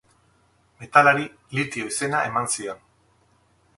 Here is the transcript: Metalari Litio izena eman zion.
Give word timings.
Metalari 0.83 1.27
Litio 1.57 1.91
izena 1.93 2.23
eman 2.31 2.51
zion. 2.55 2.85